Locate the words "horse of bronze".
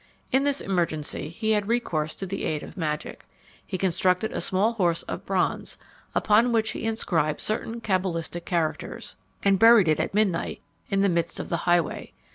4.73-5.77